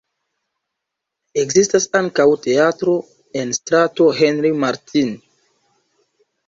[1.41, 2.97] Ekzistas ankaŭ teatro
[3.43, 5.17] en strato Henri Martin.